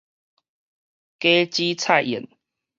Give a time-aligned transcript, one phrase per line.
[0.03, 0.03] 果
[1.45, 2.27] 子菜燕